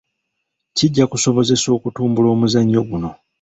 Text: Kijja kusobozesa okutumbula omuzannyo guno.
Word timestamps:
Kijja 0.77 1.03
kusobozesa 1.11 1.67
okutumbula 1.77 2.27
omuzannyo 2.35 2.81
guno. 2.89 3.11